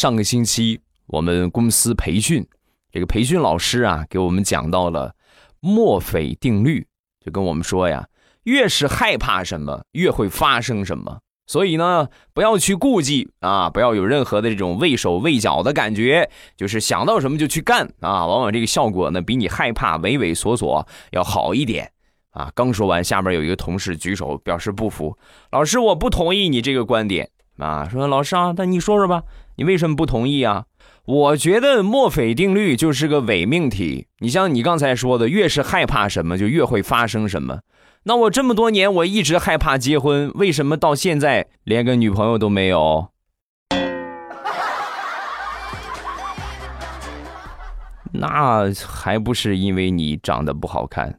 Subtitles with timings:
[0.00, 2.42] 上个星期我们公司培训，
[2.90, 5.14] 这个培训老师啊给我们讲到了
[5.60, 6.86] 墨菲定律，
[7.22, 8.08] 就跟我们说呀，
[8.44, 11.20] 越是害怕什么，越会发生什么。
[11.46, 21.92] 所以呢，不要去顾忌啊，不要有任何的这种畏手畏脚的感觉，就是想到什么就去干啊，往往这个效果呢比你害怕畏畏缩缩要好一点
[22.30, 22.50] 啊。
[22.54, 25.18] 刚说完，下面有一个同事举手表示不服，
[25.52, 27.28] 老师我不同意你这个观点
[27.60, 29.22] 啊，说老师啊，那你说说吧，
[29.56, 30.64] 你为什么不同意啊？
[31.04, 37.60] 我觉得墨菲定律就是个伪命题，你像你刚才说的，越是害怕什么，就越会发生什么。
[38.04, 43.08] 那我这么多年我一直害怕结婚，为什么到现在连个女朋友都没有？
[48.12, 51.18] 那还不是因为你长得不好看。